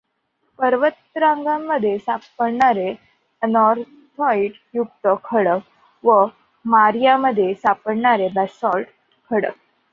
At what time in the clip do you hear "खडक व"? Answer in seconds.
5.23-6.25